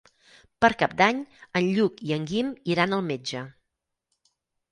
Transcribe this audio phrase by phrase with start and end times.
[0.63, 1.19] Per Cap d'Any
[1.59, 3.43] en Lluc i en Guim iran al metge.